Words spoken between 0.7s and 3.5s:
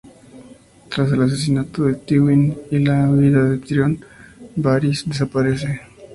Tras el asesinato de Tywin y la huida